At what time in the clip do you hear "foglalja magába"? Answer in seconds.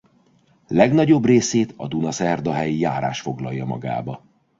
3.21-4.23